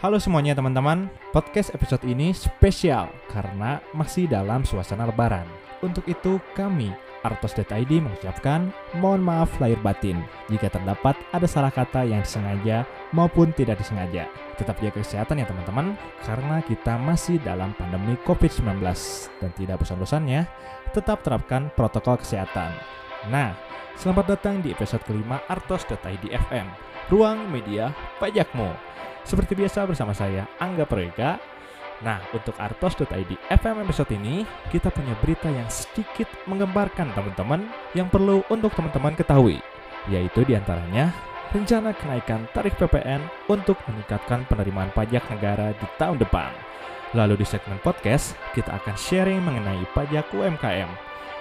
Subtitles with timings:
[0.00, 5.44] Halo semuanya teman-teman, podcast episode ini spesial karena masih dalam suasana lebaran.
[5.84, 6.88] Untuk itu kami,
[7.20, 13.76] Artos.id mengucapkan mohon maaf lahir batin jika terdapat ada salah kata yang disengaja maupun tidak
[13.76, 14.24] disengaja.
[14.56, 15.92] Tetap jaga kesehatan ya teman-teman,
[16.24, 18.80] karena kita masih dalam pandemi COVID-19
[19.36, 20.48] dan tidak bosan-bosannya,
[20.96, 22.72] tetap terapkan protokol kesehatan.
[23.28, 23.52] Nah,
[24.00, 26.66] selamat datang di episode kelima Artos.id FM,
[27.10, 27.90] Ruang Media
[28.22, 28.70] Pajakmu.
[29.26, 31.42] Seperti biasa bersama saya, Angga Proyeka.
[32.00, 38.40] Nah, untuk Artos.id FM episode ini, kita punya berita yang sedikit menggembarkan teman-teman yang perlu
[38.48, 39.60] untuk teman-teman ketahui,
[40.08, 41.12] yaitu di antaranya
[41.50, 43.20] rencana kenaikan tarif PPN
[43.50, 46.54] untuk meningkatkan penerimaan pajak negara di tahun depan.
[47.12, 50.88] Lalu di segmen podcast, kita akan sharing mengenai pajak UMKM.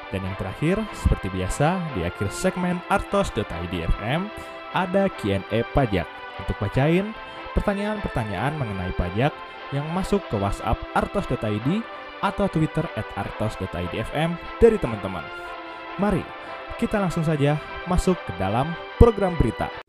[0.09, 4.25] Dan yang terakhir, seperti biasa, di akhir segmen Artos.id FM,
[4.73, 6.07] ada Q&A pajak.
[6.39, 7.11] Untuk bacain,
[7.57, 9.33] pertanyaan-pertanyaan mengenai pajak
[9.75, 11.67] yang masuk ke WhatsApp artos.id
[12.19, 15.23] atau Twitter at artos.idfm dari teman-teman.
[15.99, 16.23] Mari
[16.79, 17.59] kita langsung saja
[17.91, 19.88] masuk ke dalam program berita.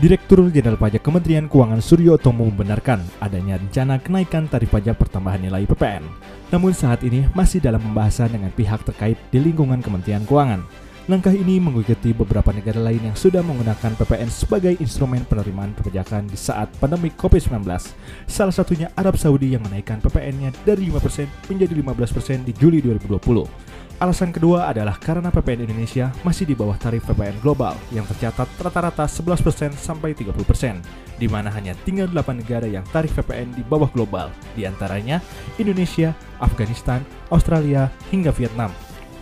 [0.00, 5.68] Direktur Jenderal Pajak Kementerian Keuangan Suryo Tomo membenarkan adanya rencana kenaikan tarif pajak pertambahan nilai
[5.68, 6.00] PPN.
[6.48, 10.64] Namun saat ini masih dalam pembahasan dengan pihak terkait di lingkungan Kementerian Keuangan.
[11.04, 16.38] Langkah ini mengikuti beberapa negara lain yang sudah menggunakan PPN sebagai instrumen penerimaan perpajakan di
[16.40, 17.60] saat pandemi COVID-19.
[18.24, 23.20] Salah satunya Arab Saudi yang menaikkan PPN-nya dari 5% menjadi 15% di Juli 2020.
[24.00, 29.04] Alasan kedua adalah karena PPN Indonesia masih di bawah tarif PPN global yang tercatat rata-rata
[29.04, 34.32] 11% sampai 30%, di mana hanya tinggal 8 negara yang tarif PPN di bawah global,
[34.56, 35.20] di antaranya
[35.60, 38.72] Indonesia, Afghanistan, Australia, hingga Vietnam.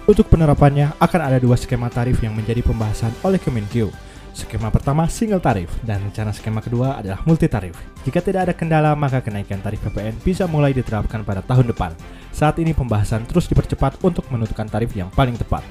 [0.06, 3.90] Untuk penerapannya akan ada dua skema tarif yang menjadi pembahasan oleh Kemenkeu,
[4.38, 7.74] Skema pertama single tarif dan rencana skema kedua adalah multi tarif.
[8.06, 11.90] Jika tidak ada kendala, maka kenaikan tarif PPN bisa mulai diterapkan pada tahun depan.
[12.30, 15.66] Saat ini pembahasan terus dipercepat untuk menentukan tarif yang paling tepat.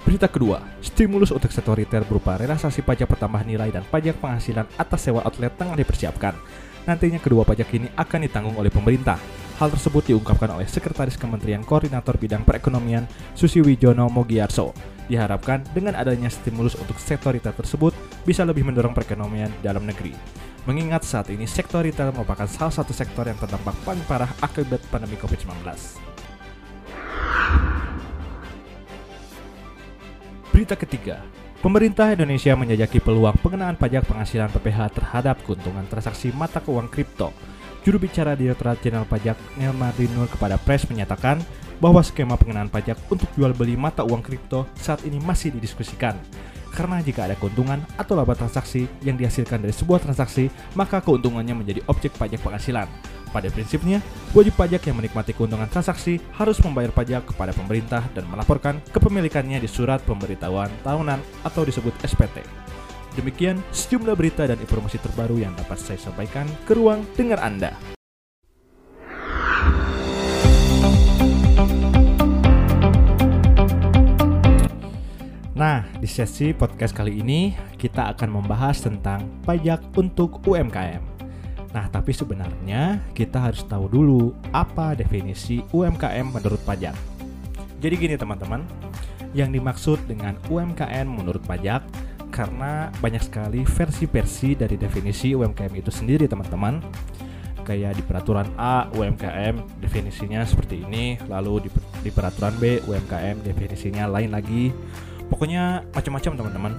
[0.00, 5.04] Berita kedua, stimulus untuk sektor retail berupa relaksasi pajak pertambahan nilai dan pajak penghasilan atas
[5.04, 6.32] sewa outlet tengah dipersiapkan.
[6.88, 9.20] Nantinya kedua pajak ini akan ditanggung oleh pemerintah.
[9.60, 13.04] Hal tersebut diungkapkan oleh Sekretaris Kementerian Koordinator Bidang Perekonomian
[13.36, 14.72] Susi Wijono Mogiarso.
[15.10, 17.92] Diharapkan dengan adanya stimulus untuk sektor retail tersebut
[18.24, 20.16] bisa lebih mendorong perekonomian dalam negeri.
[20.64, 25.20] Mengingat saat ini sektor retail merupakan salah satu sektor yang terdampak paling parah akibat pandemi
[25.20, 25.52] COVID-19.
[30.52, 31.16] Berita ketiga,
[31.62, 37.30] Pemerintah Indonesia menjajaki peluang pengenaan pajak penghasilan PPH terhadap keuntungan transaksi mata keuangan kripto
[37.82, 41.42] Juru bicara Direktorat Jenderal Pajak Nelma Rinul kepada Press menyatakan
[41.82, 46.14] bahwa skema pengenaan pajak untuk jual beli mata uang kripto saat ini masih didiskusikan.
[46.70, 50.46] Karena jika ada keuntungan atau laba transaksi yang dihasilkan dari sebuah transaksi,
[50.78, 52.86] maka keuntungannya menjadi objek pajak penghasilan.
[53.34, 53.98] Pada prinsipnya,
[54.30, 59.66] wajib pajak yang menikmati keuntungan transaksi harus membayar pajak kepada pemerintah dan melaporkan kepemilikannya di
[59.66, 62.46] surat pemberitahuan tahunan atau disebut SPT.
[63.12, 67.76] Demikian sejumlah berita dan informasi terbaru yang dapat saya sampaikan ke ruang dengar Anda.
[75.52, 81.04] Nah, di sesi podcast kali ini kita akan membahas tentang pajak untuk UMKM.
[81.76, 86.96] Nah, tapi sebenarnya kita harus tahu dulu apa definisi UMKM menurut pajak.
[87.78, 88.64] Jadi gini teman-teman,
[89.36, 91.84] yang dimaksud dengan UMKM menurut pajak
[92.32, 96.80] karena banyak sekali versi-versi dari definisi UMKM itu sendiri teman-teman.
[97.62, 101.20] Kayak di peraturan A UMKM definisinya seperti ini.
[101.28, 101.70] Lalu di,
[102.02, 104.72] di peraturan B UMKM definisinya lain lagi.
[105.28, 106.72] Pokoknya macam-macam teman-teman.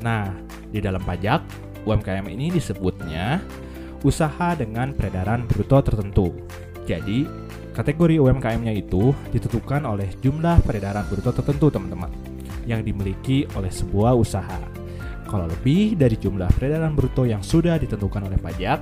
[0.00, 0.32] Nah
[0.72, 1.44] di dalam pajak
[1.84, 3.44] UMKM ini disebutnya
[4.02, 6.34] usaha dengan peredaran bruto tertentu.
[6.88, 7.28] Jadi
[7.76, 12.10] kategori UMKM-nya itu ditentukan oleh jumlah peredaran bruto tertentu teman-teman
[12.66, 14.77] yang dimiliki oleh sebuah usaha
[15.28, 18.80] kalau lebih dari jumlah peredaran bruto yang sudah ditentukan oleh pajak,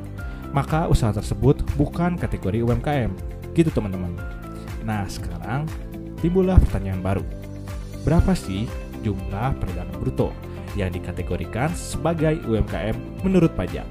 [0.54, 3.10] maka usaha tersebut bukan kategori UMKM.
[3.50, 4.14] Gitu teman-teman.
[4.86, 5.66] Nah, sekarang
[6.22, 7.24] timbullah pertanyaan baru.
[8.06, 8.70] Berapa sih
[9.02, 10.30] jumlah peredaran bruto
[10.78, 13.84] yang dikategorikan sebagai UMKM menurut pajak?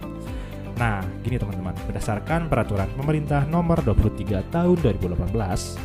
[0.79, 5.79] Nah, gini teman-teman, berdasarkan peraturan pemerintah nomor 23 tahun 2018,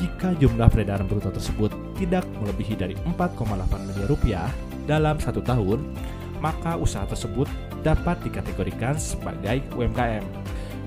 [0.00, 4.48] jika jumlah peredaran bruto tersebut tidak melebihi dari 4,8 miliar rupiah
[4.84, 5.80] dalam satu tahun,
[6.44, 7.48] maka usaha tersebut
[7.84, 10.24] dapat dikategorikan sebagai UMKM.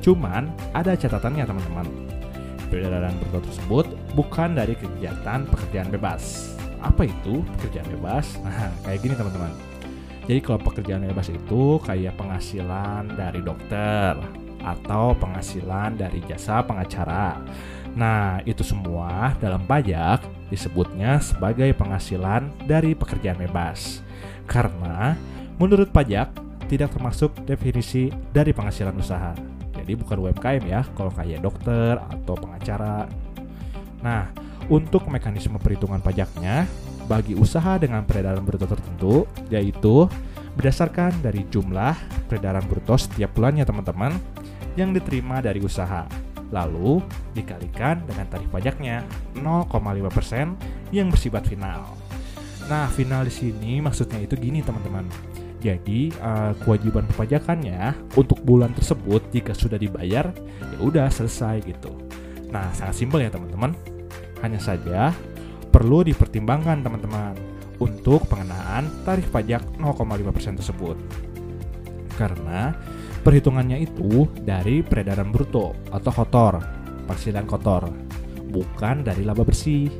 [0.01, 1.87] Cuman ada catatannya teman-teman.
[2.67, 6.53] Peredaran bruto tersebut bukan dari kegiatan pekerjaan bebas.
[6.83, 8.37] Apa itu pekerjaan bebas?
[8.43, 9.53] Nah, kayak gini teman-teman.
[10.27, 14.19] Jadi kalau pekerjaan bebas itu kayak penghasilan dari dokter
[14.59, 17.39] atau penghasilan dari jasa pengacara.
[17.95, 24.01] Nah, itu semua dalam pajak disebutnya sebagai penghasilan dari pekerjaan bebas.
[24.49, 25.15] Karena
[25.61, 26.31] menurut pajak
[26.67, 29.31] tidak termasuk definisi dari penghasilan usaha.
[29.77, 33.07] Jadi bukan UMKM ya, kalau kayak dokter atau pengacara.
[34.03, 34.27] Nah,
[34.67, 36.67] untuk mekanisme perhitungan pajaknya,
[37.07, 40.11] bagi usaha dengan peredaran bruto tertentu, yaitu
[40.59, 41.95] berdasarkan dari jumlah
[42.27, 44.11] peredaran bruto setiap bulannya teman-teman
[44.75, 46.26] yang diterima dari usaha.
[46.53, 47.03] Lalu
[47.35, 49.03] dikalikan dengan tarif pajaknya
[49.35, 51.83] 0,5% yang bersifat final.
[52.67, 55.07] Nah, final di sini maksudnya itu gini teman-teman.
[55.57, 60.29] Jadi uh, kewajiban perpajakannya untuk bulan tersebut jika sudah dibayar
[60.61, 61.89] ya udah selesai gitu.
[62.53, 63.73] Nah sangat simpel ya teman-teman.
[64.45, 65.09] Hanya saja
[65.73, 67.33] perlu dipertimbangkan teman-teman
[67.81, 70.97] untuk pengenaan tarif pajak 0,5% tersebut.
[72.17, 72.73] Karena
[73.27, 76.63] perhitungannya itu dari peredaran bruto atau kotor,
[77.11, 77.91] penghasilan kotor,
[78.47, 79.91] bukan dari laba bersih.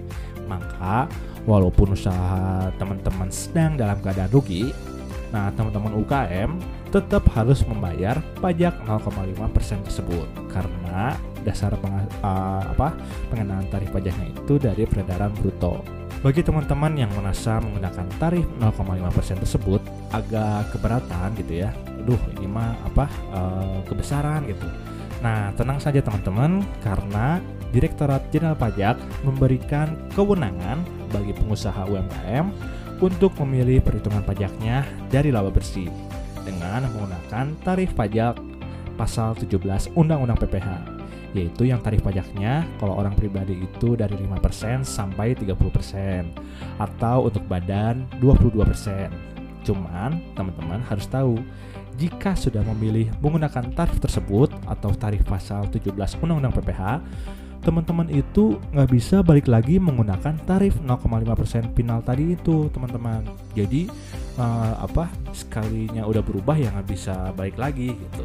[0.48, 1.12] Maka
[1.44, 4.72] walaupun usaha teman-teman sedang dalam keadaan rugi,
[5.28, 6.56] Nah, teman-teman UKM
[6.88, 12.96] tetap harus membayar pajak 0,5% tersebut karena dasar peng, uh, apa,
[13.28, 15.84] pengenaan tarif pajaknya itu dari peredaran bruto.
[16.28, 19.80] Bagi teman-teman yang merasa menggunakan tarif 0,5% tersebut
[20.12, 21.72] agak keberatan gitu ya.
[22.04, 24.68] Aduh, ini mah apa uh, kebesaran gitu.
[25.24, 27.40] Nah, tenang saja teman-teman karena
[27.72, 30.84] Direktorat Jenderal Pajak memberikan kewenangan
[31.16, 32.52] bagi pengusaha UMKM
[33.00, 35.88] untuk memilih perhitungan pajaknya dari laba bersih
[36.44, 38.36] dengan menggunakan tarif pajak
[39.00, 40.97] pasal 17 Undang-Undang PPH
[41.36, 45.56] yaitu yang tarif pajaknya kalau orang pribadi itu dari 5% sampai 30%
[46.80, 49.64] atau untuk badan 22%.
[49.68, 51.40] Cuman teman-teman harus tahu
[51.98, 55.92] jika sudah memilih menggunakan tarif tersebut atau tarif pasal 17
[56.22, 56.84] Undang-Undang PPH
[57.58, 63.28] teman-teman itu nggak bisa balik lagi menggunakan tarif 0,5% final tadi itu teman-teman.
[63.52, 63.92] Jadi
[64.40, 68.24] uh, apa sekalinya udah berubah ya nggak bisa balik lagi gitu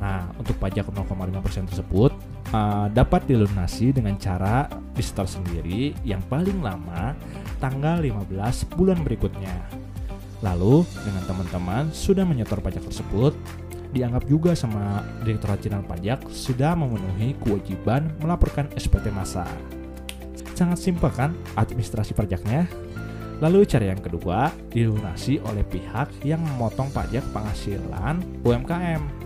[0.00, 2.16] nah untuk pajak 0,5% tersebut
[2.56, 4.64] uh, dapat dilunasi dengan cara
[4.96, 7.12] di setor sendiri yang paling lama
[7.60, 8.32] tanggal 15
[8.80, 9.54] bulan berikutnya
[10.40, 13.36] lalu dengan teman-teman sudah menyetor pajak tersebut
[13.90, 19.46] dianggap juga sama Direktorat Jenderal Pajak sudah memenuhi kewajiban melaporkan SPT masa.
[20.54, 22.70] Sangat simpel kan administrasi pajaknya?
[23.40, 29.19] Lalu cara yang kedua dilunasi oleh pihak yang memotong pajak penghasilan UMKM.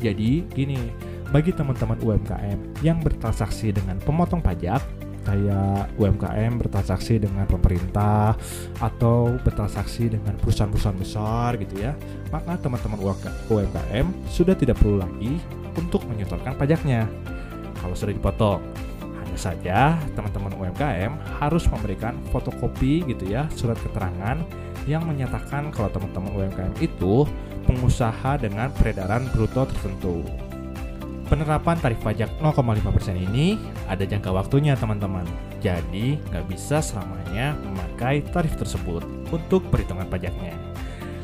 [0.00, 0.80] Jadi gini,
[1.28, 4.80] bagi teman-teman UMKM yang bertransaksi dengan pemotong pajak,
[5.28, 8.32] kayak UMKM bertransaksi dengan pemerintah
[8.80, 11.92] atau bertransaksi dengan perusahaan-perusahaan besar gitu ya,
[12.32, 12.98] maka teman-teman
[13.46, 15.36] UMKM sudah tidak perlu lagi
[15.76, 17.06] untuk menyetorkan pajaknya
[17.78, 18.60] kalau sudah dipotong.
[19.20, 19.78] Hanya saja
[20.16, 24.40] teman-teman UMKM harus memberikan fotokopi gitu ya surat keterangan
[24.88, 27.28] yang menyatakan kalau teman-teman UMKM itu
[27.70, 30.26] pengusaha dengan peredaran bruto tertentu.
[31.30, 33.54] Penerapan tarif pajak 0,5% ini
[33.86, 35.22] ada jangka waktunya teman-teman.
[35.62, 40.58] Jadi nggak bisa selamanya memakai tarif tersebut untuk perhitungan pajaknya.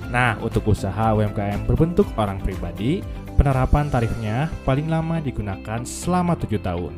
[0.06, 3.02] Nah, untuk usaha UMKM berbentuk orang pribadi,
[3.34, 6.94] penerapan tarifnya paling lama digunakan selama 7 tahun.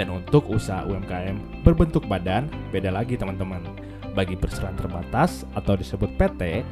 [0.00, 3.60] Dan untuk usaha UMKM berbentuk badan, beda lagi teman-teman.
[4.16, 6.64] Bagi perseroan terbatas atau disebut PT,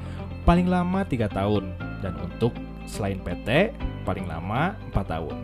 [0.49, 1.84] paling lama 3 tahun.
[2.05, 2.53] Dan untuk
[2.85, 3.73] selain PT,
[4.05, 5.37] paling lama 4 tahun.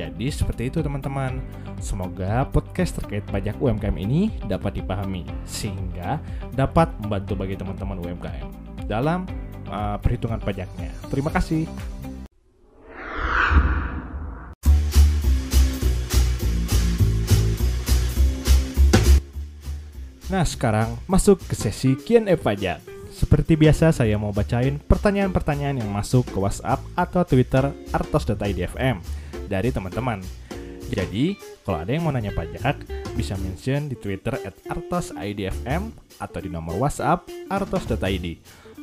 [0.00, 1.44] Jadi seperti itu teman-teman.
[1.76, 6.20] Semoga podcast terkait pajak UMKM ini dapat dipahami sehingga
[6.56, 8.48] dapat membantu bagi teman-teman UMKM
[8.88, 9.28] dalam
[9.68, 10.92] uh, perhitungan pajaknya.
[11.12, 11.68] Terima kasih.
[20.30, 22.89] Nah, sekarang masuk ke sesi Q&A pajak.
[23.20, 28.96] Seperti biasa, saya mau bacain pertanyaan-pertanyaan yang masuk ke WhatsApp atau Twitter artos.idfm
[29.44, 30.24] dari teman-teman.
[30.88, 32.80] Jadi, kalau ada yang mau nanya pajak,
[33.12, 38.26] bisa mention di Twitter at artosidfm atau di nomor WhatsApp artos.id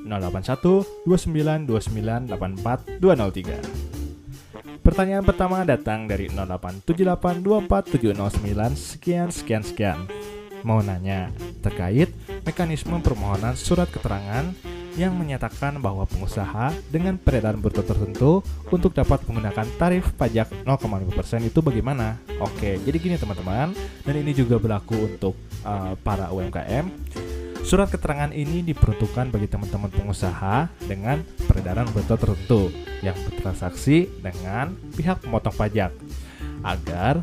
[0.05, 4.85] 081 29 89 84 203.
[4.85, 7.41] Pertanyaan pertama datang dari 0878
[8.77, 10.05] sekian sekian sekian.
[10.67, 11.31] Mau nanya
[11.63, 12.11] terkait
[12.43, 14.51] mekanisme permohonan surat keterangan
[14.99, 18.41] yang menyatakan bahwa pengusaha dengan peredaran bruto tertentu
[18.73, 22.17] untuk dapat menggunakan tarif pajak 0,5% itu bagaimana?
[22.41, 26.89] Oke, jadi gini teman-teman, dan ini juga berlaku untuk uh, para UMKM.
[27.61, 32.73] Surat keterangan ini diperuntukkan bagi teman-teman pengusaha dengan peredaran bruto tertentu
[33.05, 35.93] yang bertransaksi dengan pihak pemotong pajak
[36.65, 37.21] agar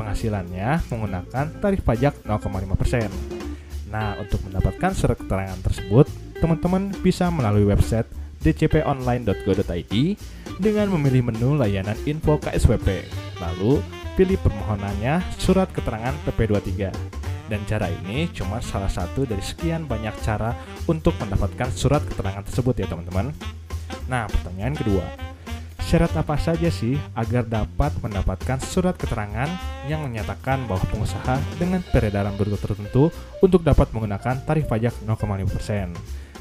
[0.00, 3.12] penghasilannya menggunakan tarif pajak 0,5%.
[3.92, 6.08] Nah, untuk mendapatkan surat keterangan tersebut,
[6.40, 8.08] teman-teman bisa melalui website
[8.40, 9.94] dcponline.go.id
[10.56, 13.04] dengan memilih menu layanan info KSWP.
[13.42, 13.84] Lalu,
[14.16, 16.88] pilih permohonannya surat keterangan TP23.
[17.50, 20.54] Dan cara ini cuma salah satu dari sekian banyak cara
[20.86, 23.34] untuk mendapatkan surat keterangan tersebut ya teman-teman.
[24.06, 25.29] Nah, pertanyaan kedua.
[25.90, 29.50] Syarat apa saja sih agar dapat mendapatkan surat keterangan
[29.90, 33.10] yang menyatakan bahwa pengusaha dengan peredaran bruto tertentu
[33.42, 35.90] untuk dapat menggunakan tarif pajak 0,5%?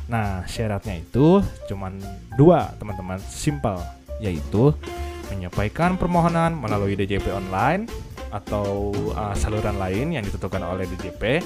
[0.06, 1.90] Nah, syaratnya itu cuma
[2.38, 3.82] dua, teman-teman, simple,
[4.22, 4.70] yaitu
[5.34, 7.90] menyampaikan permohonan melalui DJP online
[8.30, 11.42] atau uh, saluran lain yang ditentukan oleh DJP.